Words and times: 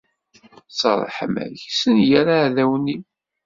S 0.79 0.81
ṛṛeḥma-k, 0.95 1.59
ssenger 1.69 2.27
iɛdawen-iw. 2.35 3.03